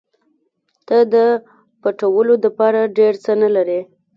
[0.87, 1.15] ته د
[1.81, 3.81] پټولو دپاره ډېر څه نه لرې.